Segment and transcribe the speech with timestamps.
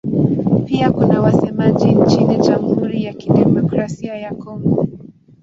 [0.65, 4.87] Pia kuna wasemaji nchini Jamhuri ya Kidemokrasia ya Kongo.